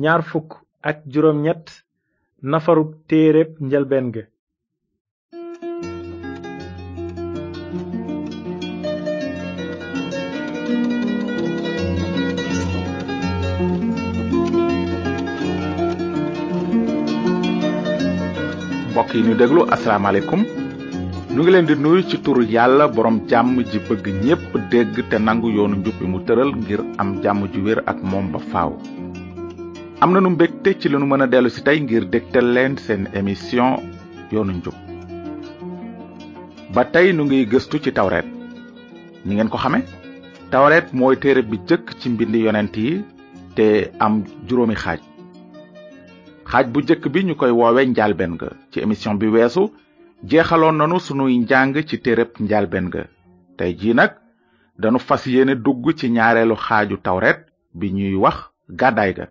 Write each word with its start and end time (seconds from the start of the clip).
ñaar 0.00 0.22
fukk 0.26 0.52
ak 0.82 1.02
juróom 1.06 1.38
njëlbeen 3.62 4.06
ga 4.14 4.22
yi 19.16 19.22
ñu 19.28 19.34
déglu 19.38 19.62
asalaamaaleykum 19.74 20.40
ñu 21.34 21.40
ngi 21.42 21.50
leen 21.52 21.66
di 21.68 21.74
nuyu 21.76 22.02
ci 22.08 22.16
turu 22.24 22.42
yàlla 22.54 22.84
borom 22.94 23.16
jàmm 23.30 23.56
ji 23.70 23.78
bëgg 23.86 24.06
ñépp 24.24 24.50
dégg 24.70 24.94
te 25.10 25.16
nangu 25.26 25.48
yoonu 25.56 25.76
njub 25.78 25.96
mu 26.12 26.18
tëral 26.26 26.50
ngir 26.60 26.80
am 27.00 27.08
jàmm 27.22 27.40
ju 27.52 27.58
wér 27.66 27.78
ak 27.90 27.98
moom 28.10 28.26
ba 28.32 28.38
faaw 28.52 28.70
am 30.04 30.12
na 30.14 30.20
nu 30.24 30.30
mbégte 30.34 30.70
ci 30.80 30.86
la 30.92 30.98
nu 31.00 31.06
mën 31.10 31.22
a 31.24 31.26
dellu 31.32 31.48
si 31.54 31.60
tey 31.66 31.78
ngir 31.82 32.04
dégtal 32.12 32.46
leen 32.54 32.74
seen 32.84 33.02
émission 33.20 33.68
yoonu 34.34 34.52
njub 34.58 34.74
ba 36.74 36.82
tey 36.96 37.08
nu 37.16 37.22
ngi 37.26 37.38
gëstu 37.52 37.76
ci 37.84 37.90
tawreet 37.98 38.28
ni 39.24 39.32
ngeen 39.34 39.48
ko 39.52 39.56
xame 39.62 39.78
tawreet 40.52 40.86
mooy 40.98 41.16
téere 41.22 41.42
bi 41.50 41.56
jëkk 41.68 41.86
ci 42.00 42.06
mbindi 42.12 42.42
yonent 42.46 42.74
yi 42.84 42.90
te 43.56 43.66
am 44.06 44.14
juróomi 44.46 44.76
xaaj 44.82 45.00
xaaj 46.50 46.66
bu 46.74 46.84
jëkk 46.88 47.04
bi 47.14 47.24
ñu 47.30 47.34
koy 47.40 47.52
woowee 47.60 47.88
njaalbeen 47.94 48.32
ga 48.40 48.48
ci 48.70 48.78
émission 48.84 49.14
bi 49.20 49.32
weesu 49.36 49.62
jeexaloon 50.30 50.76
nanu 50.82 50.98
sunuy 51.06 51.34
njàng 51.46 51.74
ci 51.88 51.96
téereb 52.04 52.30
njaalbeen 52.44 52.86
ga 52.94 53.02
tey 53.56 53.72
jii 53.80 53.94
nag 53.98 54.12
danu 54.82 54.98
fas 55.08 55.24
yéene 55.34 55.54
dugg 55.64 55.84
ci 55.98 56.06
ñaareelu 56.18 56.56
xaaju 56.66 56.96
tawret 57.06 57.38
bi 57.78 57.86
ñuy 57.96 58.16
wax 58.24 58.38
gàddaay 58.82 59.14
ga 59.18 59.26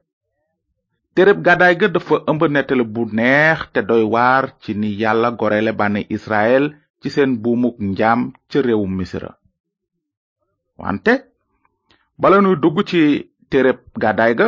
téréb 1.15 1.41
gàddaay 1.45 1.75
ga 1.81 1.87
dafa 1.95 2.15
ëmb 2.31 2.41
nettali 2.53 2.83
bu 2.93 3.01
neex 3.17 3.59
te 3.73 3.81
doy 3.89 4.03
waar 4.13 4.45
ci 4.61 4.71
ni 4.81 4.89
yàlla 5.01 5.29
gorele 5.39 5.71
bànni 5.79 6.01
israel 6.17 6.65
ci 7.01 7.07
seen 7.15 7.31
buumuk 7.43 7.75
njaam 7.89 8.19
ca 8.49 8.57
réewum 8.67 8.93
misra 8.97 9.29
wante 10.81 11.13
bala 12.21 12.37
nuy 12.41 12.55
dugg 12.63 12.77
ci 12.89 13.01
téréb 13.51 13.79
gàddaay 14.03 14.33
ga 14.39 14.47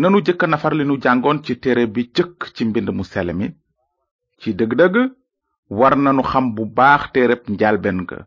nanu 0.00 0.18
jëkk 0.26 0.42
nafar 0.48 0.72
li 0.76 0.84
nu 0.86 0.94
jàngoon 1.04 1.38
ci 1.44 1.52
téere 1.62 1.84
bi 1.94 2.02
jëkk 2.16 2.38
ci 2.54 2.62
mbind 2.68 2.88
mu 2.96 3.04
sell 3.12 3.30
ci 4.40 4.48
dëgg-dëgg 4.58 4.96
war 5.78 5.94
nanu 6.04 6.22
xam 6.30 6.46
bu 6.54 6.62
baax 6.78 7.02
téereb 7.14 7.42
njalben 7.54 7.98
ga 8.08 8.18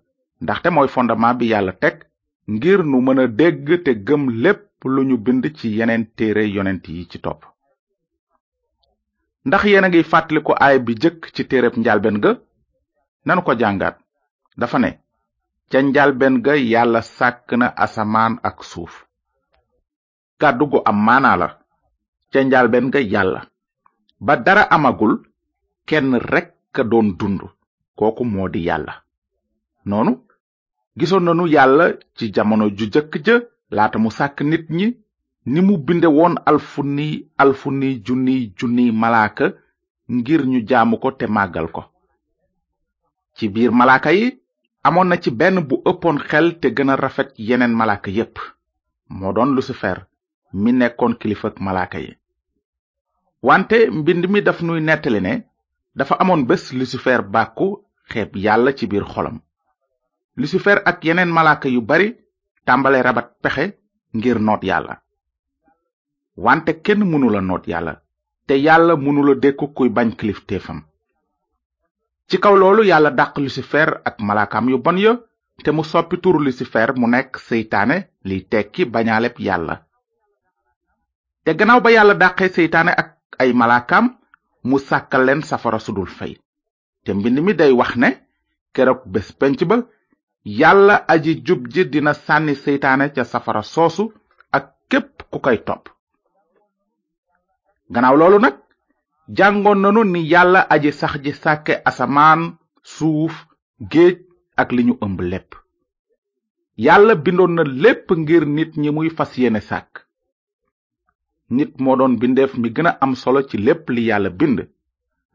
ndaxte 0.44 0.68
mooy 0.72 0.90
fondement 0.96 1.36
bi 1.40 1.46
yàlla 1.52 1.74
teg 1.84 1.96
ngir 2.50 2.80
nu 2.84 3.02
mën 3.02 3.20
a 3.24 3.28
dégg 3.40 3.68
te 3.86 3.92
gëm 4.08 4.24
lépp 4.44 4.66
lu 4.94 5.02
ñu 5.10 5.16
bind 5.26 5.44
ci 5.58 5.68
yeneen 5.78 6.04
téere 6.18 6.44
yonent 6.56 6.86
yi 6.94 7.04
ci 7.12 7.18
topp 7.26 7.42
ndax 9.48 9.64
yéen 9.70 9.84
a 9.84 9.88
ngi 9.90 10.02
fàttaliku 10.12 10.52
aay 10.64 10.78
bi 10.86 10.92
jëkk 11.02 11.22
ci 11.36 11.42
téere 11.50 11.68
njalben 11.82 12.18
ga 12.24 12.32
nanu 13.26 13.42
ko 13.46 13.52
jàngaat 13.62 13.98
dafa 14.60 14.78
ne 14.82 14.92
ca 15.72 15.80
njalben 15.84 16.36
ga 16.46 16.54
yàlla 16.72 17.02
sàkk 17.18 17.48
na 17.60 17.68
asamaan 17.84 18.34
ak 18.48 18.58
suuf 18.70 18.94
kàddu 20.42 20.66
gu 20.72 20.80
am 20.90 20.98
maanaa 21.06 21.38
la 21.42 21.48
ca 22.32 22.40
njalbeen 22.44 22.88
ga 22.94 23.00
yàlla 23.14 23.42
ba 24.26 24.34
dara 24.46 24.64
amagul 24.76 25.16
kenn 25.90 26.10
rekk 26.32 26.54
a 26.74 26.84
doon 26.92 27.08
dund 27.20 27.42
kooku 28.00 28.24
moo 28.32 28.50
di 28.54 28.62
yàlla 28.70 28.94
noonu 29.90 30.14
gisoon 31.00 31.22
nanu 31.28 31.44
yàlla 31.56 31.86
ci 32.18 32.26
jamono 32.36 32.66
ju 32.78 32.86
jëkk 32.94 33.14
ja 33.26 33.36
laata 33.76 33.98
mu 34.04 34.10
sàkk 34.18 34.38
nit 34.52 34.66
ñi 34.78 34.88
ni 35.52 35.60
mu 35.68 35.74
binde 35.86 36.06
woon 36.18 36.34
alfuni 36.50 37.08
alfuni 37.44 37.90
junni 38.06 38.36
junni 38.58 38.84
malaaka 39.02 39.46
ngir 40.16 40.42
ñu 40.52 40.60
jaamu 40.70 40.96
ko 41.04 41.10
te 41.20 41.26
màggal 41.36 41.68
ko 41.76 41.82
ci 43.36 43.44
biir 43.54 43.72
malaaka 43.80 44.10
yi 44.20 44.26
amoon 44.88 45.06
na 45.10 45.16
ci 45.22 45.30
benn 45.40 45.58
bu 45.70 45.76
ëppoon 45.90 46.18
xel 46.30 46.48
te 46.62 46.68
gën 46.76 46.90
a 46.90 46.96
rafet 47.04 47.30
yeneen 47.48 47.74
malaaka 47.80 48.10
yépp 48.18 48.36
moo 49.18 49.32
doon 49.36 49.52
lucifer 49.56 49.98
mi 50.62 50.72
nekkoon 50.80 51.14
kilifak 51.20 51.56
malaaka 51.66 51.98
yi 52.06 52.12
wante 53.48 53.78
mbind 54.00 54.24
mi 54.32 54.40
daf 54.48 54.60
nuy 54.68 54.80
nettali 54.88 55.20
ne 55.26 55.34
dafa 55.98 56.16
amoon 56.22 56.42
bés 56.50 56.64
lucifer 56.80 57.20
bàkku 57.34 57.68
xeeb 58.10 58.32
yàlla 58.46 58.72
ci 58.78 58.86
biir 58.92 59.06
xolam 59.14 59.38
lucifer 60.36 60.82
ak 60.86 61.06
yeneen 61.06 61.30
malaaka 61.30 61.70
yu 61.70 61.82
bari 61.82 62.14
tàmbale 62.66 63.04
rabat 63.04 63.38
pexe 63.42 63.66
ngir 64.16 64.40
noot 64.40 64.64
yàlla 64.64 65.02
wante 66.36 66.82
kenn 66.82 67.06
mënula 67.12 67.42
noot 67.42 67.68
yàlla 67.68 67.94
te 68.48 68.54
yàlla 68.62 68.96
mënula 68.96 69.36
dékku 69.42 69.74
kuy 69.74 69.90
bañ 69.90 70.16
kilifteefam 70.18 70.82
ci 72.30 72.38
kaw 72.40 72.56
loolu 72.58 72.84
yàlla 72.84 73.10
dàq 73.10 73.38
lucifer 73.38 74.02
ak 74.06 74.16
malaakaam 74.20 74.70
yu 74.70 74.78
bon 74.78 74.98
ya 74.98 75.16
te 75.64 75.72
mu 75.72 75.84
soppi 75.84 76.18
turu 76.18 76.40
lucifer 76.40 76.94
mu 76.98 77.08
nekk 77.08 77.38
seytaane 77.40 77.98
li 78.24 78.42
tekki 78.50 78.86
bañaaleb 78.86 79.38
yàlla 79.40 79.76
te 81.44 81.54
gannaaw 81.58 81.82
ba 81.82 81.92
yàlla 81.92 82.14
dàqee 82.14 82.50
seytaane 82.50 82.90
ak 82.98 83.14
ay 83.40 83.54
malaakam 83.54 84.18
mu 84.64 84.80
sàkkal 84.80 85.26
leen 85.26 85.42
safara 85.44 85.80
sudul 85.80 86.08
fey 86.10 86.38
te 87.06 87.14
mbind 87.14 87.40
mi 87.46 87.54
day 87.54 87.72
wax 87.72 87.96
ne 87.96 88.10
keroog 88.74 89.02
bés 89.06 89.30
penc 89.40 89.62
ba 89.70 89.78
yàlla 90.46 91.06
aji 91.08 91.42
jub 91.46 91.68
dina 91.90 92.14
sànni 92.14 92.56
seytaane 92.56 93.10
ca 93.16 93.24
safara 93.24 93.62
soosu 93.64 94.14
ak 94.58 94.66
képp 94.90 95.22
ku 95.32 95.40
koy 95.40 95.58
topp 95.64 95.88
gannaaw 97.94 98.16
loolu 98.18 98.38
nag 98.40 98.54
jàngoon 99.38 99.76
na 99.82 99.88
nanu 99.92 100.04
ni 100.04 100.22
yàlla 100.32 100.60
aji 100.74 100.92
sax 100.92 101.14
ji 101.24 101.32
sàkke 101.42 101.74
asamaan 101.90 102.42
suuf 102.96 103.34
géej 103.92 104.16
ak 104.62 104.70
li 104.76 104.82
ñu 104.88 104.94
ëmb 105.06 105.20
lépp 105.32 105.52
yàlla 106.86 107.14
bindoon 107.24 107.54
na 107.56 107.64
lépp 107.84 108.08
ngir 108.22 108.44
nit 108.56 108.72
ñi 108.82 108.90
muy 108.96 109.10
fas 109.18 109.32
yéene 109.40 109.62
sàkk 109.70 109.94
nit 111.56 111.72
moo 111.84 111.96
doon 112.00 112.14
bindeef 112.20 112.52
mi 112.62 112.70
gën 112.76 112.88
a 112.90 112.94
am 113.04 113.14
solo 113.22 113.40
ci 113.50 113.58
lépp 113.66 113.86
li 113.96 114.02
yàlla 114.10 114.30
bind 114.40 114.60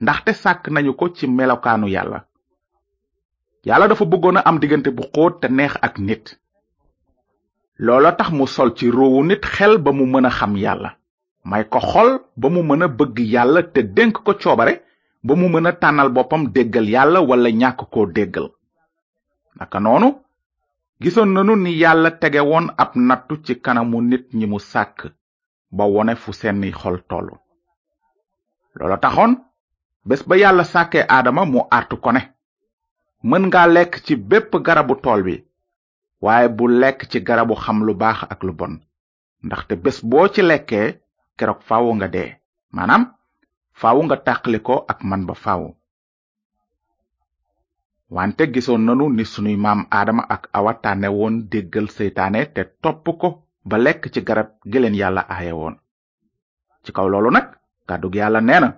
ndaxte 0.03 0.33
sàkk 0.43 0.65
nañu 0.73 0.93
ko 0.99 1.05
ci 1.17 1.27
melokaanu 1.29 1.87
yàlla 1.95 2.19
yàlla 3.67 3.89
dafa 3.89 4.05
bëggoon 4.07 4.37
a 4.39 4.43
am 4.49 4.59
diggante 4.61 4.89
bu 4.97 5.03
xóot 5.15 5.35
te 5.41 5.49
neex 5.49 5.75
ak 5.87 5.95
nit 6.07 6.25
loola 7.87 8.11
tax 8.19 8.31
mu 8.33 8.47
sol 8.47 8.71
ci 8.77 8.91
ruuwu 8.91 9.23
nit 9.25 9.43
xel 9.55 9.79
ba 9.79 9.91
mu 9.93 10.07
mën 10.07 10.27
a 10.27 10.31
xam 10.31 10.57
yàlla 10.57 10.91
may 11.51 11.65
ko 11.73 11.81
xol 11.81 12.09
ba 12.37 12.49
mu 12.49 12.63
mën 12.63 12.83
a 12.83 12.89
bëgg 12.99 13.19
yàlla 13.35 13.61
te 13.75 13.81
dénk 13.97 14.15
ko 14.25 14.33
coobare 14.43 14.75
ba 15.27 15.33
mu 15.41 15.49
mën 15.49 15.67
a 15.67 15.73
tànnal 15.81 16.09
boppam 16.17 16.43
déggal 16.55 16.89
yàlla 16.89 17.21
walla 17.29 17.51
ñàkk 17.61 17.81
koo 17.93 18.07
déggal 18.07 18.49
naka 19.59 19.79
noonu 19.81 20.09
gisoon 21.03 21.31
nanu 21.35 21.57
ni 21.57 21.73
yàlla 21.83 22.11
tege 22.21 22.41
woon 22.51 22.67
ab 22.83 22.91
nattu 23.09 23.35
ci 23.45 23.53
kanamu 23.65 24.01
nit 24.03 24.27
ñi 24.39 24.47
mu 24.47 24.59
sàkk 24.61 24.99
ba 25.77 25.85
wone 25.85 26.15
fu 26.17 26.33
seeni 26.33 26.71
xol 26.73 26.99
tollu 27.11 27.35
loola 28.79 28.97
taxoon 29.03 29.33
bés 30.07 30.23
ba 30.29 30.37
yàlla 30.37 30.65
sàkkee 30.65 31.05
aadama 31.09 31.45
mu 31.45 31.61
artu 31.71 31.97
ko 32.01 32.13
ne 32.13 32.23
mën 33.27 33.43
nga 33.49 33.63
lekk 33.75 33.93
ci 34.05 34.15
bépp 34.29 34.51
garabu 34.67 34.95
tool 35.05 35.21
bi 35.27 35.37
waaye 36.25 36.49
bu 36.57 36.65
lekk 36.81 37.01
ci 37.11 37.19
garabu 37.27 37.55
xam 37.63 37.79
lu 37.87 37.93
baax 38.03 38.19
ak 38.33 38.41
lu 38.47 38.53
bon 38.59 38.75
ndaxte 39.45 39.75
bés 39.85 39.99
boo 40.11 40.27
ci 40.35 40.43
lekkee 40.51 40.89
keroog 41.39 41.61
faaw 41.69 41.87
nga 41.97 42.09
dee 42.15 42.31
maanaam 42.75 43.03
faaw 43.81 43.99
nga 44.07 44.17
tàqali 44.27 44.59
ko 44.67 44.75
ak 44.93 44.99
man 45.09 45.23
ba 45.29 45.35
faaw 45.45 45.63
wante 48.17 48.43
gisoon 48.55 48.83
nanu 48.87 49.05
ni 49.17 49.25
sunuy 49.33 49.57
maam 49.65 49.81
aadama 49.97 50.23
ak 50.35 50.43
awa 50.59 50.73
tànne 50.85 51.09
woon 51.19 51.35
déggal 51.51 51.87
seytaane 51.97 52.41
te 52.55 52.61
topp 52.83 53.07
ko 53.21 53.29
ba 53.69 53.77
lekk 53.85 54.03
ci 54.13 54.21
garab 54.29 54.49
gi 54.71 54.79
leen 54.83 54.99
yàlla 55.01 55.23
aaye 55.35 55.53
woon 55.61 55.75
ci 56.83 56.91
kaw 56.97 57.07
loolu 57.11 57.31
nag 57.35 57.47
kàddug 57.89 58.15
yàlla 58.19 58.41
nee 58.49 58.61
na 58.63 58.69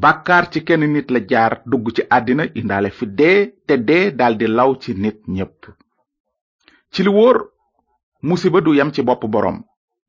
bàkkaar 0.00 0.44
ci 0.50 0.60
kenn 0.64 0.92
nit 0.92 1.10
la 1.14 1.20
jaar 1.30 1.52
dugg 1.70 1.86
ci 1.94 2.02
àddina 2.16 2.44
indaale 2.60 2.90
fi 2.90 3.06
dee 3.18 3.38
te 3.66 3.74
dee 3.88 4.10
daldi 4.10 4.46
law 4.46 4.70
ci 4.82 4.92
nit 5.02 5.18
ñépp 5.36 5.60
ci 6.92 7.02
li 7.02 7.08
wóor 7.10 7.36
musiba 8.28 8.60
du 8.60 8.72
yem 8.74 8.90
ci 8.94 9.02
bopp 9.02 9.22
boroom 9.32 9.58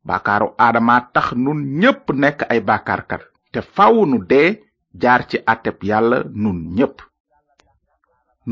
bàkkaaru 0.07 0.47
aadama 0.65 0.95
tax 1.13 1.27
nun 1.43 1.59
ñépp 1.81 2.05
nekk 2.21 2.39
ay 2.51 2.59
bàkkaarkat 2.67 3.21
te 3.51 3.59
faw 3.75 3.93
nu 4.05 4.17
dee 4.29 4.49
jaar 5.01 5.21
ci 5.29 5.37
àtteb 5.51 5.77
yàlla 5.89 6.17
nun 6.43 6.57
ñépp 6.75 6.97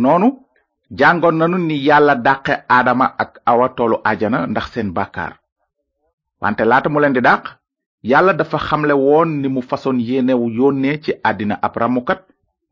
noonu 0.01 0.28
jàngoon 1.00 1.38
nanu 1.38 1.57
ni 1.68 1.75
yàlla 1.88 2.13
dàqe 2.25 2.54
aadama 2.75 3.06
ak 3.24 3.31
awa 3.51 3.68
toolu 3.75 3.98
ajana 4.12 4.38
ndax 4.51 4.66
seen 4.74 4.89
bàkkaar 4.98 5.33
wante 6.42 6.63
laata 6.69 6.89
leen 7.01 7.13
di 7.16 7.22
dàq 7.28 7.44
yàlla 8.09 8.33
dafa 8.33 8.57
xamle 8.57 8.94
woon 9.03 9.27
ni 9.42 9.48
mu 9.48 9.62
fasoon 9.69 9.98
yéenewu 10.07 10.45
yónnee 10.57 10.95
ci 11.03 11.12
àddina 11.30 11.56
ab 11.65 11.75
ramukat 11.81 12.21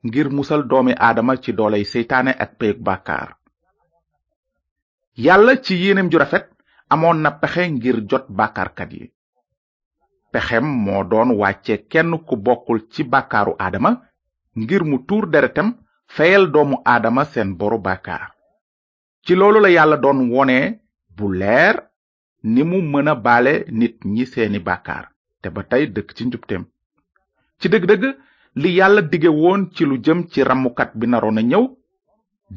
ngir 0.07 0.27
musal 0.37 0.61
doomi 0.69 0.93
aadama 1.07 1.33
ci 1.43 1.51
dooley 1.57 1.83
seytaane 1.91 2.31
ak 2.43 2.51
peyug 2.59 2.79
bàkkaar 2.87 3.29
yàlla 5.25 5.53
ci 5.63 5.73
yéeneem 5.81 6.09
ju 6.11 6.17
rafet 6.23 6.45
amoon 6.93 7.17
na 7.23 7.31
pexe 7.41 7.63
ngir 7.73 7.97
jot 8.09 8.25
bàkkaarkat 8.37 8.91
yi 8.97 9.05
pexem 10.31 10.65
moo 10.85 11.03
doon 11.11 11.29
wàcce 11.41 11.73
kenn 11.91 12.11
ku 12.27 12.35
bokkul 12.45 12.79
ci 12.91 13.01
bàkkaaru 13.13 13.53
aadama 13.65 13.91
ngir 14.59 14.83
mu 14.89 14.97
tuur 15.07 15.25
deretem 15.33 15.69
feyal 16.15 16.43
doomu 16.53 16.75
aadama 16.93 17.23
seen 17.31 17.49
boru 17.59 17.77
bàkkaar 17.87 18.25
ci 19.23 19.35
loolu 19.35 19.59
la 19.61 19.69
yàlla 19.69 19.97
doon 19.97 20.19
wone 20.33 20.57
bu 21.17 21.25
leer 21.39 21.75
ni 22.53 22.61
mu 22.69 22.77
mën 22.81 23.07
a 23.07 23.15
baale 23.25 23.53
nit 23.79 23.95
ñi 24.13 24.25
seeni 24.33 24.59
bàkkaar 24.59 25.05
te 25.41 25.49
ba 25.55 25.63
tey 25.71 25.83
dëkk 25.95 26.09
ci 26.15 26.23
njubteem 26.25 26.63
ci 27.59 27.65
dëgg-dëgg 27.71 28.03
li 28.61 28.69
yàlla 28.79 29.01
dige 29.11 29.29
woon 29.41 29.61
ci 29.75 29.83
lu 29.89 29.95
jëm 30.05 30.19
ci 30.31 30.39
ramukat 30.49 30.91
bi 30.99 31.05
naroon 31.09 31.37
a 31.37 31.41
ñëw 31.51 31.65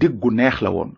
dig 0.00 0.12
gu 0.20 0.28
neex 0.38 0.56
la 0.64 0.70
woon 0.76 0.90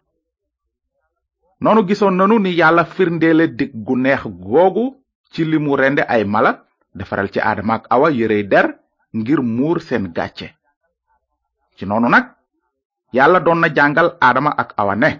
noonu 1.63 1.81
gisoon 1.89 2.15
nanu 2.19 2.37
ni 2.41 2.51
yàlla 2.61 2.85
firndeele 2.95 3.45
dig 3.59 3.73
gu 3.87 3.95
neex 4.05 4.23
googu 4.47 4.85
ci 5.33 5.41
li 5.51 5.59
mu 5.65 5.73
rende 5.83 6.03
ay 6.15 6.23
mala 6.35 6.51
defaral 6.99 7.29
ci 7.33 7.39
aadama 7.41 7.75
ak 7.79 7.85
awa 7.95 8.09
yërey 8.19 8.43
der 8.53 8.67
ngir 9.19 9.41
muur 9.57 9.79
seen 9.87 10.05
gàcce 10.17 10.49
ci 11.77 11.85
noonu 11.87 12.09
nag 12.15 12.27
yàlla 13.17 13.39
doon 13.47 13.61
na 13.61 13.69
jàngal 13.77 14.09
aadama 14.27 14.51
ak 14.63 14.71
awa 14.83 14.95
ne 15.03 15.11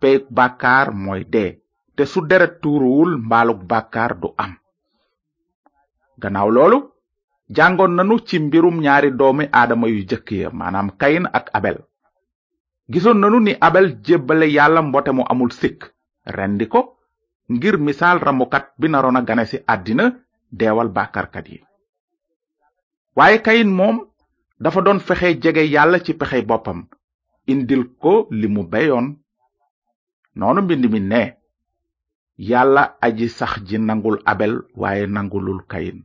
peyug 0.00 0.24
bàkkaar 0.36 0.86
mooy 1.04 1.22
dee 1.32 1.50
te 1.96 2.02
su 2.12 2.20
deret 2.30 2.54
tuuruwul 2.62 3.10
mbaalug 3.24 3.60
bàkkaar 3.70 4.12
du 4.20 4.28
am 4.44 4.52
gannaaw 6.22 6.48
loolu 6.56 6.78
jàngoon 7.56 7.92
nanu 7.98 8.14
ci 8.26 8.36
mbirum 8.44 8.76
ñaari 8.84 9.10
doomi 9.20 9.44
aadama 9.60 9.86
yu 9.94 10.00
jëkk 10.10 10.28
ya 10.42 10.50
maanaam 10.58 10.88
kayin 11.00 11.24
ak 11.38 11.46
abel 11.58 11.78
gisoon 12.92 13.18
nanu 13.22 13.38
ni 13.44 13.52
abel 13.68 13.86
jébbale 14.04 14.46
yàlla 14.56 14.80
mbote 14.88 15.10
mu 15.16 15.24
amul 15.32 15.50
sik. 15.60 15.78
rendi 16.36 16.66
ko 16.72 16.80
ngir 17.52 17.74
misaal 17.86 18.18
ramukat 18.26 18.64
bi 18.80 18.86
naroon 18.90 19.18
a 19.18 19.22
gane 19.28 19.44
si 19.50 19.56
àddina 19.74 20.04
deewal 20.58 20.88
bàkkarkat 20.96 21.46
yi 21.52 21.58
waaye 23.16 23.38
kayin 23.46 23.70
moom 23.78 23.96
dafa 24.62 24.80
doon 24.84 25.00
fexe 25.06 25.28
jege 25.42 25.62
yàlla 25.74 25.98
ci 26.04 26.12
pexe 26.20 26.38
boppam 26.50 26.80
indil 27.52 27.82
ko 28.02 28.14
li 28.38 28.46
mu 28.54 28.62
beyoon 28.72 29.06
noonu 30.38 30.60
mi 30.92 31.00
ne 31.00 31.22
yàlla 32.50 32.82
aji 33.06 33.26
sax 33.38 33.52
ji 33.68 33.76
nangul 33.78 34.16
abel 34.32 34.54
waaye 34.82 35.06
nangulul 35.06 35.60
kain. 35.72 36.00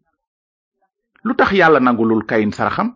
lu 1.25 1.33
tax 1.33 1.57
yàlla 1.57 1.80
nangulul 1.81 2.22
kayin 2.30 2.54
saraxam 2.54 2.94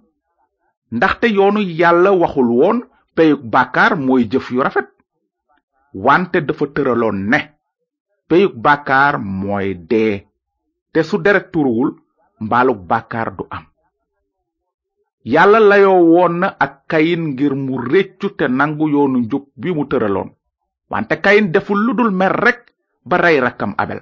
ndaxte 0.94 1.28
yoonu 1.34 1.60
yàlla 1.66 2.14
waxul 2.14 2.50
woon 2.62 2.78
peyug 3.16 3.42
bàkkaar 3.44 3.98
mooy 3.98 4.30
jëf 4.32 4.52
yu 4.52 4.62
rafet 4.64 4.88
wante 5.94 6.38
dafa 6.48 6.66
tëraloon 6.76 7.18
ne 7.30 7.40
peyug 8.30 8.54
bàkkaar 8.56 9.18
mooy 9.20 9.74
dee 9.90 10.28
te 10.94 11.02
su 11.04 11.18
deret 11.18 11.52
turuwul 11.52 11.92
mbaalug 12.40 12.78
bàkkaar 12.90 13.34
du 13.38 13.44
am 13.50 13.66
yàlla 15.26 15.60
layoo 15.60 16.04
woon 16.14 16.34
na 16.40 16.54
ak 16.60 16.86
kayin 16.88 17.24
ngir 17.34 17.56
mu 17.56 17.78
réccu 17.92 18.28
te 18.38 18.48
nangu 18.48 18.88
yoonu 18.90 19.20
njub 19.20 19.46
bi 19.56 19.74
mu 19.74 19.86
tëraloon 19.90 20.30
wante 20.90 21.16
kayin 21.22 21.52
deful 21.52 21.78
lu 21.84 21.94
dul 21.96 22.12
mer 22.12 22.32
rekk 22.46 22.72
ba 23.06 23.18
rey 23.18 23.40
rakkam 23.40 23.74
abel 23.78 24.00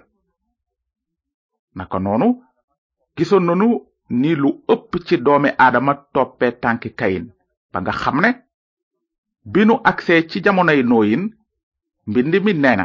naka 1.76 2.00
noonu 2.00 2.44
gisoon 3.18 3.46
nanu 3.46 3.87
ni 4.10 4.36
lu 4.36 4.64
ëpp 4.72 4.92
ci 5.08 5.16
doomi 5.18 5.50
aadama 5.60 5.94
toppee 6.14 6.52
tànki 6.62 6.90
kayin 7.00 7.26
ba 7.72 7.80
nga 7.82 7.92
xam 8.02 8.18
ne 8.22 8.30
bi 9.52 9.62
nu 9.68 9.76
agsee 9.90 10.22
ci 10.30 10.40
jamonoy 10.46 10.82
nooyin 10.90 11.24
mbind 12.10 12.34
mi 12.46 12.54
nee 12.54 12.76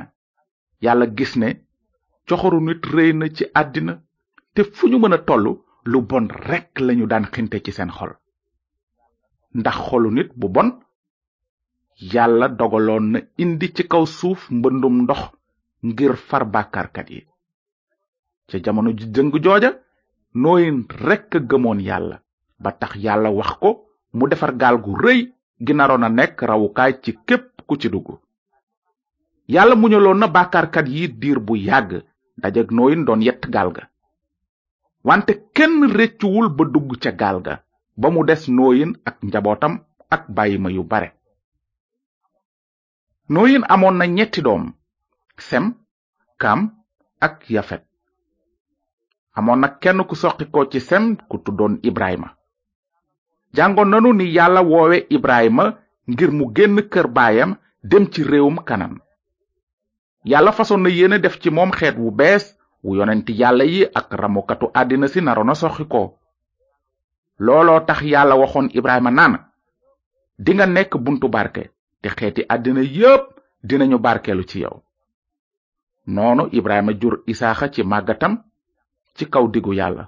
na 0.81 1.07
gis 1.17 1.33
ne 1.41 1.47
coxoru 2.27 2.61
nit 2.67 2.83
rëy 2.93 3.11
ci 3.37 3.45
àddina 3.61 3.95
te 4.55 4.61
fu 4.75 4.85
ñu 4.91 4.99
mën 4.99 5.13
a 5.13 5.19
toll 5.29 5.45
lu 5.91 5.99
bon 6.09 6.27
rekk 6.49 6.75
lañu 6.87 7.07
daan 7.07 7.27
xinte 7.33 7.57
ci 7.65 7.73
seen 7.73 7.91
xol 7.97 8.13
ndax 9.59 9.77
xolu 9.87 10.11
nit 10.11 10.31
bu 10.41 10.49
bon 10.49 10.69
yàlla 12.13 12.47
dogaloon 12.59 13.05
na 13.13 13.19
indi 13.43 13.69
ci 13.77 13.83
kaw 13.93 14.05
suuf 14.19 14.41
mbëndum 14.59 14.97
ndox 15.05 15.21
ngir 15.87 16.13
far 16.29 16.45
bàkkaarkat 16.53 17.09
yi 17.15 17.21
ca 18.49 18.57
jamono 18.65 18.91
ju 18.99 19.05
jëng 19.15 19.31
jooja 19.45 19.71
Noin 20.35 20.87
rek 20.89 21.29
gëmon 21.49 21.81
yalla 21.81 22.17
ba 22.63 22.71
tax 22.73 22.97
yalla 22.97 23.29
wax 23.31 23.51
ko 23.61 23.71
mu 24.17 24.27
defar 24.29 24.57
gal 24.57 24.77
gu 24.81 24.93
reuy 25.01 25.21
gi 25.67 25.73
dirbu 25.77 25.97
nek 26.01 26.13
nekk 26.17 26.41
kay 26.77 26.93
ci 27.03 27.11
kep 27.29 27.45
ku 27.69 27.75
ci 27.81 27.89
yalla 29.55 29.75
mu 29.81 29.87
ñëlon 29.93 30.19
na 30.19 30.45
kat 30.53 30.87
yi 30.95 31.05
dir 31.21 31.39
bu 31.47 31.55
dajeg 32.43 32.69
nooyin 32.77 33.03
doon 33.07 33.21
yett 33.27 33.43
gal 33.55 33.71
ga 33.77 33.85
wante 35.09 35.33
kenn 35.57 35.81
réccuwul 35.99 36.49
ba 36.57 36.65
dugg 36.75 36.91
ca 37.03 37.11
gal 37.21 37.39
ga 37.47 37.55
ba 38.01 38.07
mu 38.15 38.21
des 38.29 38.43
nooyin 38.57 38.91
ak 39.09 39.17
njabotam 39.27 39.75
ak 40.15 40.23
bayima 40.37 40.71
yu 40.77 40.83
bare 40.91 41.09
nooyin 43.35 43.65
amon 43.75 43.97
na 43.99 44.07
ñetti 44.17 44.41
dom 44.47 44.63
sem 45.49 45.65
kam 46.41 46.61
ak 47.27 47.37
yafet 47.55 47.83
amoon 49.39 49.59
na 49.65 49.69
kenn 49.81 50.01
ku 50.09 50.15
soqikoo 50.15 50.65
ci 50.73 50.79
sem 50.89 51.17
ku 51.31 51.37
tuddoon 51.45 51.79
ibrahima 51.89 52.29
jàngoon 53.57 53.91
nanu 53.93 54.11
ni 54.17 54.25
yàlla 54.37 54.61
woowe 54.71 54.97
ibrahima 55.17 55.65
ngir 56.11 56.31
mu 56.39 56.45
génn 56.57 56.77
kër 56.93 57.07
baayam 57.17 57.51
dem 57.91 58.05
ci 58.13 58.21
réewum 58.31 58.59
kanam 58.69 58.93
yàlla 60.31 60.53
fasoon 60.59 60.83
na 60.83 60.91
yéene 60.97 61.19
def 61.25 61.37
ci 61.43 61.49
moom 61.57 61.71
xeet 61.79 61.97
wu 62.03 62.09
bees 62.19 62.45
wu 62.85 62.91
yonenti 62.99 63.33
yàlla 63.41 63.65
yi 63.73 63.83
ak 63.99 64.07
ramukatu 64.21 64.67
àddina 64.81 65.07
si 65.13 65.21
naroon 65.23 65.51
a 65.51 65.55
soxi 65.63 65.85
looloo 67.45 67.81
tax 67.89 68.01
yàlla 68.13 68.35
waxoon 68.43 68.69
ibrahima 68.79 69.11
naan 69.11 69.35
dinga 70.45 70.67
nekk 70.77 70.93
buntu 71.05 71.27
barke 71.35 71.63
te 72.03 72.09
xeeti 72.17 72.43
àddina 72.55 72.83
yépp 72.97 73.25
dinañu 73.69 73.99
barkeelu 74.07 74.45
ci 74.51 74.59
yow 74.65 74.77
noonu 76.15 76.45
ibrahima 76.59 76.93
jur 77.01 77.15
isaaxa 77.33 77.67
ci 77.75 77.83
màggatam 77.93 78.35
ci 79.17 79.25
kaw 79.33 79.45
diggu 79.55 79.73
yàlla 79.81 80.05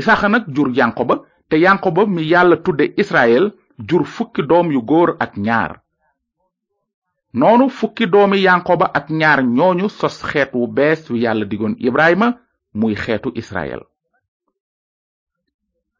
isaaxa 0.00 0.28
nag 0.32 0.44
jur 0.54 0.68
yanqoba 0.78 1.14
te 1.48 1.56
yanqoba 1.64 2.02
mi 2.14 2.22
yàlla 2.32 2.56
tudde 2.64 2.84
israel 3.02 3.44
jur 3.88 4.02
fukki 4.14 4.42
doom 4.50 4.66
yu 4.74 4.80
góor 4.90 5.10
ak 5.24 5.32
ñaar 5.46 5.72
noonu 7.40 7.64
fukki 7.78 8.04
doomi 8.12 8.38
yanqoba 8.46 8.86
ak 8.98 9.06
ñaar 9.20 9.40
ñooñu 9.56 9.86
sos 9.98 10.16
xeet 10.30 10.50
wu 10.58 10.64
bees 10.76 11.00
wi 11.10 11.18
yàlla 11.24 11.44
digoon 11.50 11.74
ibrahima 11.88 12.28
muy 12.80 12.94
xeetu 13.02 13.28
israel 13.40 13.82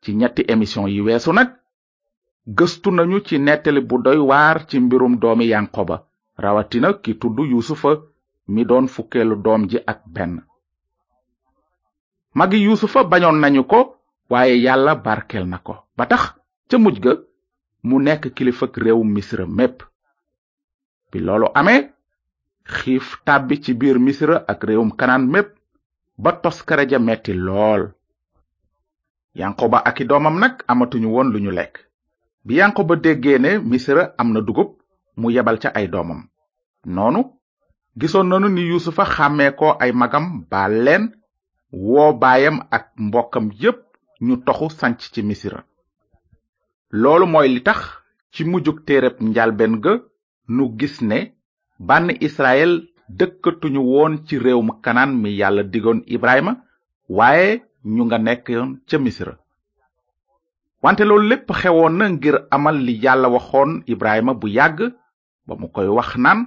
ci 0.02 0.10
ñetti 0.20 0.42
émission 0.52 0.86
yi 0.92 1.00
weesu 1.06 1.32
nag 1.38 1.48
gëstu 2.56 2.88
nañu 2.96 3.18
ci 3.26 3.34
nettali 3.46 3.80
bu 3.88 3.96
doy 4.04 4.20
waar 4.30 4.56
ci 4.68 4.76
mbirum 4.84 5.14
doomi 5.22 5.44
yanqoba 5.52 5.96
rawatina 6.42 6.88
ki 7.02 7.12
tudd 7.20 7.36
yusufa 7.52 7.90
mi 8.52 8.62
doon 8.70 8.86
fukkeelu 8.94 9.36
doom 9.44 9.62
ji 9.70 9.78
ak 9.92 10.00
benn 10.14 10.34
magi 12.34 12.58
yusufa 12.64 13.00
bañoon 13.10 13.38
nañu 13.40 13.62
ko 13.70 13.80
waaye 14.30 14.54
yàlla 14.64 14.92
barkel 15.04 15.44
na 15.52 15.58
ko 15.66 15.74
ba 15.96 16.04
tax 16.10 16.22
ca 16.68 16.76
muj 16.82 16.96
ga 17.04 17.12
mu 17.88 17.96
nekk 18.04 18.24
kilifak 18.36 18.72
réew 18.84 19.00
misra 19.14 19.44
mépp 19.56 19.78
bi 21.12 21.18
loolu 21.26 21.46
amee 21.58 21.80
xiif 22.74 23.06
tàbbi 23.26 23.54
ci 23.62 23.72
biir 23.80 23.98
misra 24.06 24.36
ak 24.52 24.60
réewum 24.68 24.90
kanaan 24.98 25.24
mépp 25.32 25.48
ba 26.22 26.30
toskare 26.42 26.84
ja 26.90 26.98
metti 26.98 27.32
lool 27.46 27.82
yankoba 29.40 29.78
aki 29.88 30.04
doomam 30.08 30.36
nag 30.38 30.54
amatuñu 30.72 31.08
woon 31.14 31.28
lu 31.32 31.38
ñu 31.44 31.50
lekk 31.58 31.76
bi 32.46 32.52
yankoba 32.58 32.94
déggee 32.96 33.38
ne 33.38 33.50
misra 33.70 34.14
am 34.20 34.32
na 34.32 34.40
dugub 34.40 34.70
mu 35.16 35.30
yebal 35.30 35.58
ca 35.58 35.68
ay 35.74 35.86
doomam 35.88 36.20
noonu 36.86 37.22
gisoon 37.98 38.24
nanu 38.28 38.48
ni 38.48 38.62
yusufa 38.70 39.04
xàmmee 39.14 39.52
koo 39.58 39.76
ay 39.80 39.92
magam 39.92 40.26
baal 40.50 40.72
leen 40.84 41.21
woo 41.72 42.12
baayam 42.12 42.60
ak 42.70 42.92
mbokkam 43.06 43.46
yépp 43.60 43.78
ñu 44.26 44.34
toxu 44.46 44.66
sanc 44.78 44.98
ci 45.12 45.20
misira 45.28 45.60
loolu 47.00 47.26
mooy 47.32 47.48
li 47.54 47.60
tax 47.68 47.80
ci 48.32 48.42
mujjug 48.50 48.78
téereb 48.86 49.16
njalbeen 49.28 49.74
ga 49.84 49.92
nu 50.54 50.64
gis 50.78 50.96
ne 51.08 51.18
bànn 51.88 52.08
israel 52.28 52.72
dëkkatuñu 53.18 53.80
woon 53.92 54.12
ci 54.26 54.34
réewum 54.44 54.68
kanaan 54.84 55.10
mi 55.22 55.30
yàlla 55.40 55.62
diggoon 55.72 56.00
ibrahima 56.14 56.52
waaye 57.16 57.50
ñu 57.94 58.02
nga 58.06 58.18
nekk 58.26 58.46
ca 58.88 58.96
misira 59.04 59.34
wante 60.82 61.02
loolu 61.06 61.24
lépp 61.30 61.48
xewoon 61.60 61.94
na 61.98 62.04
ngir 62.14 62.36
amal 62.54 62.76
li 62.86 62.94
yàlla 63.04 63.28
waxoon 63.34 63.70
ibrahima 63.92 64.32
bu 64.40 64.46
yàgg 64.56 64.78
ba 65.46 65.52
mu 65.60 65.66
koy 65.74 65.88
wax 65.98 66.10
naan 66.24 66.40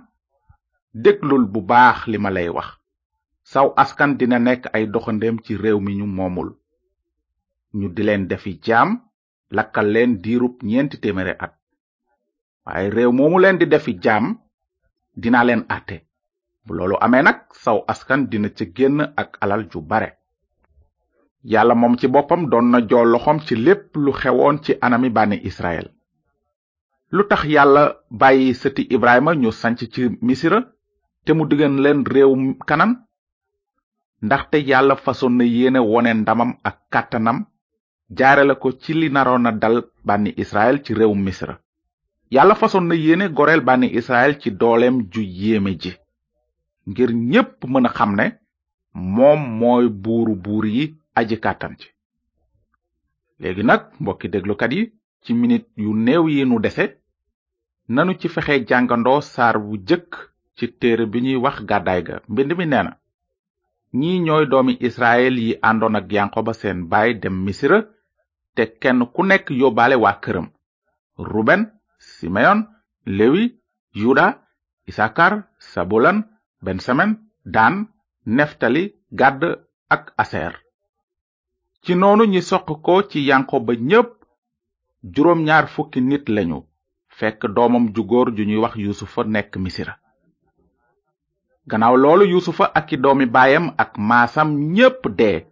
déglul 1.03 1.43
bu 1.53 1.59
baax 1.69 1.97
li 2.11 2.17
ma 2.23 2.29
lay 2.35 2.49
wax 2.57 2.69
saw 3.45 3.69
askan 3.81 4.11
dina 4.19 4.37
nekk 4.47 4.63
ay 4.75 4.83
doxandeem 4.93 5.37
ci 5.45 5.51
réew 5.63 5.79
mi 5.85 5.93
ñu 5.99 6.05
moomul 6.17 6.49
ñu 7.79 7.87
di 7.95 8.01
leen 8.07 8.23
defi 8.29 8.51
jaam 8.65 8.89
lakkal 9.55 9.87
leen 9.93 10.11
diirub 10.23 10.55
ñeenti 10.69 10.97
téeméeri 11.01 11.33
at 11.45 11.53
waaye 12.65 12.87
réew 12.95 13.11
moomu 13.17 13.37
leen 13.43 13.57
di 13.59 13.65
defi 13.73 13.93
jaam 14.05 14.25
dina 15.21 15.39
leen 15.47 15.63
àtte 15.75 15.95
bu 16.65 16.71
loolu 16.77 16.95
amee 17.05 17.21
nag 17.27 17.37
saw 17.63 17.77
askan 17.93 18.21
dina 18.31 18.49
ca 18.57 18.65
génn 18.77 18.97
ak 19.21 19.29
alal 19.43 19.63
ju 19.71 19.79
bare 19.91 20.09
yàlla 21.53 21.75
moom 21.79 21.95
ci 21.99 22.07
boppam 22.13 22.41
doon 22.51 22.67
na 22.71 22.79
joo 22.89 23.05
loxoom 23.13 23.39
ci 23.45 23.55
lépp 23.65 23.85
lu 24.03 24.11
xewoon 24.19 24.55
ci 24.63 24.71
anami 24.85 25.09
bànni 25.15 25.37
israel 25.49 25.87
lu 27.15 27.21
tax 27.29 27.41
yàlla 27.55 27.83
bàyyi 28.21 28.49
sëti 28.61 28.81
ibrahima 28.95 29.31
ñu 29.41 29.49
sanc 29.61 29.77
ci 29.93 30.01
misira 30.27 30.59
te 31.25 31.31
mu 31.33 31.43
diggan 31.49 31.75
leen 31.83 32.01
réew 32.13 32.33
kanam 32.69 32.91
ndaxte 34.25 34.57
yàlla 34.71 34.95
fasoon 35.05 35.33
na 35.37 35.45
yéene 35.55 35.79
wone 35.91 36.11
ndamam 36.21 36.51
ak 36.69 36.75
kàttanam 36.93 37.37
jaarale 38.17 38.55
ko 38.61 38.67
ci 38.81 38.91
li 38.99 39.07
naroon 39.15 39.43
na 39.45 39.51
dal 39.63 39.75
bànni 40.07 40.29
israel 40.43 40.75
ci 40.83 40.91
réew 40.99 41.13
misra 41.25 41.53
yàlla 42.35 42.55
fasoon 42.61 42.85
na 42.89 42.95
yéene 43.03 43.25
goreel 43.37 43.61
bànni 43.69 43.87
israel 43.99 44.33
ci 44.41 44.49
dooleem 44.59 44.95
ju 45.11 45.21
yéeme 45.39 45.71
ji 45.81 45.91
ngir 46.89 47.09
ñépp 47.31 47.59
mën 47.71 47.87
a 47.89 47.91
xam 47.97 48.11
ne 48.19 48.25
moom 49.15 49.41
mooy 49.59 49.85
buuru 50.03 50.33
buur 50.45 50.65
yi 50.75 50.83
aji 51.19 51.35
kàttan 51.45 51.73
ci 51.79 51.87
léegi 53.41 53.63
nag 53.69 53.81
mbokki 54.01 54.27
déglukat 54.33 54.71
yi 54.77 54.83
ci 55.23 55.31
minit 55.41 55.65
yu 55.83 55.91
néew 56.05 56.23
yi 56.33 56.41
nu 56.49 56.57
dese 56.65 56.85
nanu 57.93 58.11
ci 58.19 58.27
fexe 58.35 58.55
jàngandoo 58.69 59.19
saar 59.33 59.55
bu 59.63 59.73
jëkk 59.87 60.11
ci 60.57 60.65
téere 60.79 61.05
bi 61.11 61.19
ñuy 61.25 61.37
wax 61.45 61.57
gàddaay 61.69 62.01
ga 62.07 62.13
mbind 62.31 62.51
mi 62.59 62.65
neena 62.71 62.93
ñi 64.01 64.11
ñooy 64.27 64.45
doomi 64.51 64.73
israel 64.87 65.35
yi 65.45 65.51
àndoon 65.69 65.95
ak 65.99 66.05
yanqoba 66.15 66.51
seen 66.61 66.79
baay 66.91 67.11
dem 67.21 67.35
misira 67.45 67.79
te 68.55 68.63
kenn 68.81 68.99
ku 69.13 69.21
nekk 69.29 69.45
yóbbaale 69.61 69.95
waa 70.03 70.15
këram 70.23 70.47
ruben 71.31 71.61
simeyon 72.17 72.59
lewi 73.17 73.43
yuda 74.01 74.25
isakar 74.89 75.33
sabulan 75.71 76.17
bensamen 76.65 77.11
daan 77.55 77.75
neftali 78.35 78.83
gàdd 79.19 79.41
ak 79.95 80.03
aseer 80.21 80.53
ci 81.83 81.91
noonu 82.01 82.23
ñi 82.33 82.41
soq 82.49 82.67
ko 82.85 82.93
ci 83.09 83.19
yanqoba 83.29 83.73
ñépp 83.89 84.09
juróom 85.13 85.39
ñaar 85.47 85.65
fukki 85.73 85.99
nit 86.09 86.25
lañu 86.35 86.57
fekk 87.17 87.39
doomam 87.55 87.85
ju 87.95 88.01
góor 88.09 88.27
ju 88.35 88.43
ñuy 88.49 88.61
wax 88.63 88.73
yusufa 88.83 89.21
nekk 89.35 89.51
misira 89.63 89.93
gannaaw 91.67 91.97
loolu 91.97 92.25
yuusufa 92.29 92.69
ak 92.77 92.93
doomi 92.97 93.25
baayam 93.25 93.73
ak 93.77 93.97
maasam 93.97 94.49
ñépp 94.75 95.03
dee 95.17 95.45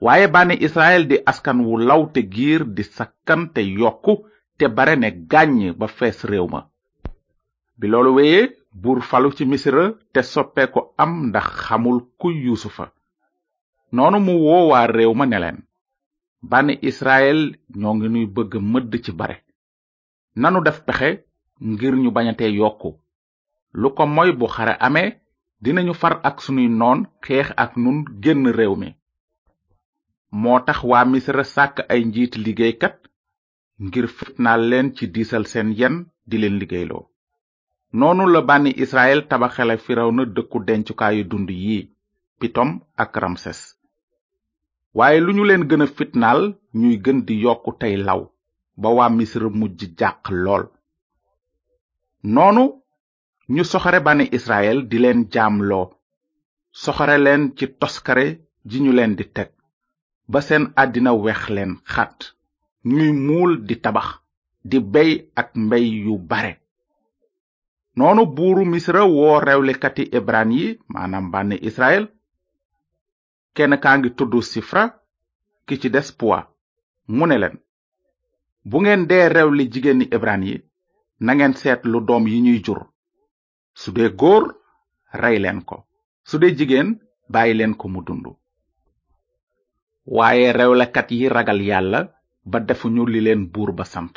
waaye 0.00 0.28
bànni 0.28 0.56
israel 0.64 1.06
di 1.08 1.16
askan 1.26 1.60
wu 1.64 1.76
law 1.78 2.08
te 2.12 2.20
giir 2.34 2.64
di 2.76 2.82
sakkan 2.84 3.42
te 3.54 3.60
yokku 3.60 4.14
te 4.58 4.66
bare 4.68 4.96
ne 4.96 5.10
gàññ 5.30 5.72
ba 5.78 5.86
fees 5.88 6.24
réew 6.24 6.48
ma 6.48 6.68
bi 7.78 7.86
loolu 7.88 8.14
wéyee 8.16 8.48
buur 8.74 9.00
falu 9.02 9.30
ci 9.32 9.44
misira 9.46 9.92
te 10.12 10.22
soppee 10.22 10.72
am 10.96 11.10
ndax 11.28 11.48
xamul 11.66 11.98
ku 12.20 12.30
yuusufa 12.30 12.84
noonu 13.92 14.18
mu 14.20 14.32
woo 14.44 14.72
réew 14.94 15.12
ma 15.14 15.26
ne 15.26 15.38
leen 15.38 15.58
bànni 16.42 16.78
israel 16.82 17.38
ñoo 17.80 17.94
ngi 17.94 18.08
nuy 18.08 18.26
bëgg 18.34 18.52
mëdd 18.72 19.02
ci 19.04 19.12
bare 19.12 19.36
nanu 20.40 20.62
def 20.64 20.80
pexe 20.86 21.10
ngir 21.60 21.94
ñu 22.02 22.10
bañatee 22.10 22.52
yokku 22.58 22.90
lu 23.74 23.90
ko 23.96 24.06
moy 24.06 24.32
bu 24.32 24.46
xare 24.48 24.74
amee 24.86 25.20
dinañu 25.62 25.94
far 25.94 26.14
ak 26.28 26.36
sunuy 26.44 26.68
noon 26.68 27.00
xeex 27.24 27.48
ak 27.62 27.70
nun 27.82 27.98
génn 28.22 28.44
réew 28.58 28.74
mi 28.82 28.88
moo 30.42 30.58
tax 30.66 30.78
waa 30.90 31.04
misra 31.12 31.44
sàkk 31.54 31.76
ay 31.92 32.00
njiit 32.04 32.32
liggéeykat 32.44 32.96
ngir 33.84 34.06
fitnaal 34.16 34.60
leen 34.70 34.86
ci 34.96 35.04
diisal 35.14 35.44
seen 35.52 35.68
yenn 35.78 35.96
di 36.28 36.36
leen 36.40 36.56
liggéeyloo 36.60 37.04
noonu 37.98 38.24
la 38.32 38.40
bànni 38.48 38.70
israel 38.84 39.20
tabaxale 39.30 39.74
na 40.16 40.22
dëkku 40.36 40.58
dencukaayu 40.66 41.24
dund 41.30 41.50
yi 41.64 41.78
pitom 42.40 42.70
ak 43.02 43.12
ramses 43.22 43.60
waaye 44.98 45.18
lu 45.24 45.30
ñu 45.36 45.44
leen 45.48 45.64
gëna 45.68 45.84
a 45.88 45.94
fitnaal 45.96 46.40
ñuy 46.80 46.96
gën 47.04 47.18
di 47.26 47.34
yokku 47.44 47.70
tey 47.80 47.96
law 48.08 48.22
ba 48.80 48.88
waa 48.96 49.10
misra 49.16 49.48
mujj 49.60 49.80
jàq 49.98 50.20
lool 50.44 50.64
noonu 52.34 52.64
ñu 53.54 53.62
soxore 53.70 53.98
bànni 54.06 54.24
israel 54.38 54.78
di 54.90 54.96
leen 55.02 55.20
jaamloo 55.32 55.84
soxore 56.82 57.16
leen 57.24 57.42
ci 57.56 57.64
toskare 57.80 58.26
ji 58.68 58.78
ñu 58.84 58.90
leen 58.98 59.12
di 59.18 59.24
teg 59.36 59.50
ba 60.32 60.40
seen 60.46 60.64
àddina 60.82 61.10
weex 61.22 61.40
leen 61.56 61.72
xat 61.92 62.18
ñuy 62.96 63.10
muul 63.26 63.52
di 63.68 63.74
tabax 63.84 64.08
di 64.70 64.78
bey 64.92 65.12
ak 65.40 65.48
mbey 65.66 65.86
yu 66.04 66.14
bare 66.30 66.52
noonu 67.98 68.22
buuru 68.36 68.62
misra 68.72 69.02
woo 69.14 69.38
rewlikati 69.48 70.02
ebraan 70.18 70.50
yi 70.58 70.66
maanaam 70.92 71.26
banne 71.32 71.56
israel 71.68 72.04
kenn 73.56 73.72
kaa 73.82 73.96
ngi 73.98 74.10
tudd 74.18 74.34
sifra 74.52 74.82
ki 75.66 75.74
ci 75.80 75.88
des 75.94 76.08
puwa 76.18 76.38
mu 77.16 77.24
ne 77.28 77.36
leen 77.42 77.56
bu 78.68 78.76
ngeen 78.82 79.02
dee 79.10 79.26
rewli 79.36 79.64
jigéeni 79.72 80.04
ebraan 80.16 80.42
yi 80.48 80.54
nangeen 81.24 81.54
seet 81.60 81.80
lu 81.90 81.98
doom 82.08 82.24
yi 82.32 82.38
ñuy 82.46 82.60
jur 82.66 82.80
su 83.80 83.90
dee 83.96 84.08
góor 84.20 84.44
rey 85.22 85.36
leen 85.44 85.58
ko 85.68 85.76
su 86.28 86.36
dee 86.42 86.56
jigéen 86.58 86.88
bàyyi 87.32 87.52
leen 87.58 87.74
ko 87.80 87.86
mu 87.94 88.00
dund 88.06 88.26
waaye 90.16 90.46
rewlekat 90.60 91.08
yi 91.18 91.26
ragal 91.36 91.60
yàlla 91.70 92.00
ba 92.50 92.58
defuñu 92.68 93.02
li 93.12 93.20
leen 93.26 93.42
buur 93.52 93.70
ba 93.78 93.84
sant 93.94 94.14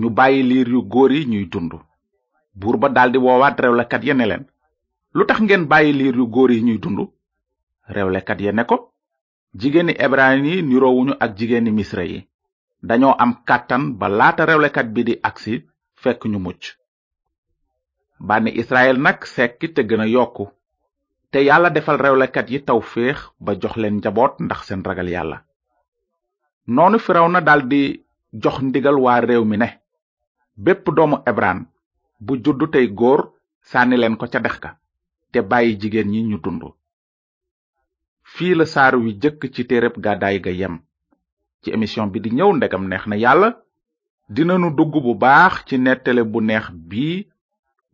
ñu 0.00 0.08
bàyyi 0.18 0.42
liir 0.50 0.68
yu 0.74 0.80
góor 0.92 1.10
yi 1.16 1.22
ñuy 1.32 1.46
dund 1.52 1.72
buur 2.60 2.76
ba 2.82 2.88
daldi 2.96 3.18
woowaat 3.24 3.56
rewlekat 3.64 4.02
ya 4.08 4.14
ne 4.16 4.26
leen 4.30 4.44
lu 5.16 5.22
tax 5.28 5.38
ngeen 5.44 5.64
bàyyi 5.72 5.92
liir 6.00 6.16
yu 6.20 6.26
góor 6.34 6.50
yi 6.54 6.60
ñuy 6.66 6.78
dund 6.84 7.00
rewlekat 7.96 8.38
ya 8.44 8.52
ne 8.54 8.64
ko 8.70 8.76
jigéeni 9.60 9.92
ebraan 10.04 10.40
yi 10.48 10.54
niroowuñu 10.68 11.12
ak 11.24 11.30
jigéeni 11.38 11.70
misra 11.78 12.04
yi 12.10 12.18
dañoo 12.88 13.14
am 13.22 13.32
kàttan 13.48 13.82
ba 14.00 14.06
laata 14.18 14.42
rewlekat 14.50 14.86
bi 14.94 15.02
di 15.08 15.14
agsi 15.28 15.54
fekk 16.02 16.20
ñu 16.32 16.38
mucc 16.46 16.62
bànni 18.20 18.50
israel 18.56 18.98
nag 18.98 19.24
sekki 19.26 19.68
te 19.72 19.82
gën 19.88 20.00
a 20.00 20.06
yokk 20.08 20.36
te 21.30 21.38
yàlla 21.46 21.70
defal 21.70 21.98
rewlekat 22.00 22.48
yi 22.50 22.58
taw 22.66 22.80
féex 22.92 23.18
ba 23.44 23.52
jox 23.62 23.76
leen 23.80 23.96
njaboot 23.98 24.34
ndax 24.46 24.60
seen 24.66 24.82
ragal 24.84 25.08
yàlla 25.12 25.38
noonu 26.74 26.96
na 27.32 27.40
daldi 27.46 27.82
jox 28.42 28.56
ndigal 28.68 28.94
waa 29.04 29.20
réew 29.20 29.44
mi 29.44 29.56
ne 29.58 29.68
bépp 30.64 30.86
doomu 30.96 31.16
ebraan 31.30 31.60
bu 32.24 32.32
juddu 32.44 32.66
tey 32.72 32.86
góor 32.98 33.20
sànni 33.70 33.96
leen 33.96 34.16
ko 34.16 34.26
ca 34.32 34.40
dex 34.44 34.56
ka 34.62 34.70
te 35.32 35.38
bàyyi 35.50 35.72
jigéen 35.80 36.08
ñi 36.12 36.20
ñu 36.30 36.38
dund 36.44 36.62
fii 38.32 38.54
la 38.56 38.64
saar 38.72 38.94
wi 39.02 39.10
jëkk 39.22 39.40
ci 39.54 39.62
téereb 39.68 39.96
gàddaay 40.04 40.36
ga 40.44 40.50
yem 40.60 40.74
ci 41.62 41.68
émission 41.74 42.06
bi 42.12 42.18
di 42.20 42.30
ñëw 42.36 42.50
ndegam 42.56 42.84
neex 42.88 43.04
na 43.08 43.16
yàlla 43.24 43.50
dina 44.34 44.54
nu 44.58 44.68
dugg 44.78 44.94
bu 45.04 45.12
baax 45.24 45.54
ci 45.66 45.74
nettale 45.78 46.22
bu 46.32 46.38
neex 46.40 46.66
bii 46.90 47.20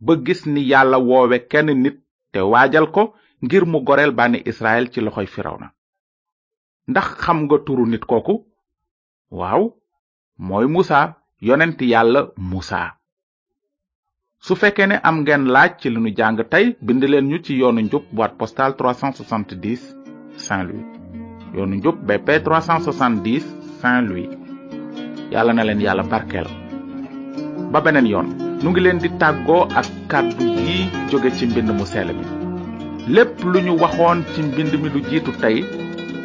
ba 0.03 0.17
gis 0.21 0.43
ni 0.51 0.61
yàlla 0.67 0.97
woowe 1.09 1.37
kenn 1.51 1.69
nit 1.83 1.95
te 2.33 2.39
waajal 2.51 2.87
ko 2.95 3.03
ngir 3.43 3.63
mu 3.71 3.79
goreel 3.87 4.11
bànni 4.19 4.39
israel 4.51 4.85
ci 4.91 4.99
loxoy 5.05 5.27
na 5.61 5.67
ndax 6.91 7.07
xam 7.23 7.37
nga 7.43 7.57
turu 7.65 7.85
nit 7.91 8.03
kooku 8.11 8.35
waaw 9.39 9.63
mooy 10.47 10.67
musa 10.73 10.99
yonent 11.47 11.79
yàlla 11.91 12.21
musa 12.51 12.81
su 14.45 14.53
fekkee 14.61 14.87
ne 14.87 14.95
am 15.07 15.17
ngeen 15.21 15.43
laaj 15.53 15.71
ci 15.79 15.87
li 15.89 15.99
nu 16.03 16.09
jàng 16.17 16.37
tey 16.51 16.65
bind 16.85 17.03
leen 17.11 17.25
ñu 17.29 17.37
ci 17.45 17.51
yoonu 17.59 17.81
njub 17.81 18.03
boîte 18.15 18.35
postale 18.39 18.73
370 18.75 19.83
Saint-Louis 20.45 20.87
yoonu 21.55 21.75
njub 21.75 21.97
BP 22.07 22.27
370 22.43 23.39
Saint-Louis 23.81 24.29
yàlla 25.33 25.53
na 25.53 25.63
leen 25.67 25.81
yàlla 25.85 26.03
barkeel 26.11 26.47
ba 27.71 27.79
beneen 27.85 28.07
yoon 28.11 28.42
nu 28.63 28.71
ngi 28.71 28.81
leen 28.85 28.99
di 29.03 29.09
tàggoo 29.21 29.63
ak 29.79 29.87
kàddu 30.11 30.43
yi 30.65 30.77
jóge 31.09 31.29
ci 31.37 31.43
mbind 31.47 31.69
mu 31.77 31.85
sell 31.93 32.09
mi 32.19 32.25
lépp 33.15 33.37
lu 33.51 33.59
ñu 33.65 33.73
waxoon 33.81 34.17
ci 34.33 34.39
mbind 34.47 34.71
mi 34.81 34.87
lu 34.93 34.99
jiitu 35.09 35.31
tey 35.43 35.55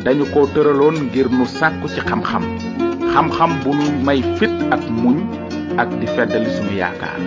dañu 0.04 0.24
ko 0.34 0.40
tëraloon 0.54 0.96
ngir 1.06 1.26
nu 1.38 1.44
sàkku 1.58 1.86
ci 1.94 2.00
xam-xam 2.08 2.42
xam-xam 3.12 3.50
bu 3.62 3.70
nu 3.80 3.86
may 4.06 4.20
fit 4.38 4.54
ak 4.74 4.82
muñ 5.02 5.16
ak 5.82 5.88
di 6.00 6.06
feddali 6.14 6.50
sunu 6.56 6.72
yaakaar 6.80 7.20